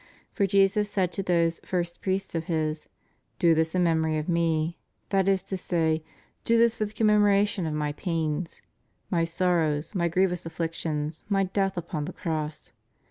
[0.31, 2.89] For Jesus said to those first priests of His:
[3.37, 4.79] Do this in memory of Me;'
[5.11, 6.03] that is to say,
[6.43, 8.63] do this for the commemoration of My pains.
[9.11, 11.23] My sorrows, My grievous afflictions.
[11.29, 12.71] My death upon the cross.